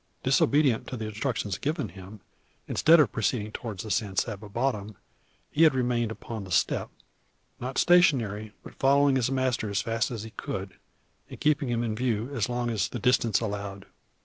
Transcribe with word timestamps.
Disobedient 0.23 0.87
to 0.87 0.97
the 0.97 1.05
instructions 1.05 1.59
given 1.59 1.89
him, 1.89 2.21
instead 2.67 2.99
of 2.99 3.11
proceeding 3.11 3.51
towards 3.51 3.83
the 3.83 3.91
San 3.91 4.15
Saba 4.15 4.49
bottom, 4.49 4.95
he 5.51 5.61
had 5.61 5.75
remained 5.75 6.09
upon 6.09 6.43
the 6.43 6.49
steppe. 6.49 6.89
Not 7.59 7.77
stationary, 7.77 8.51
but 8.63 8.73
following 8.73 9.15
his 9.15 9.29
master 9.29 9.69
as 9.69 9.83
fast 9.83 10.09
as 10.09 10.23
he 10.23 10.31
could, 10.31 10.73
and 11.29 11.39
keeping 11.39 11.69
him 11.69 11.83
in 11.83 11.95
view 11.95 12.31
so 12.41 12.51
long 12.51 12.71
as 12.71 12.87
the 12.89 12.97
distance 12.97 13.41
allowed. 13.41 13.85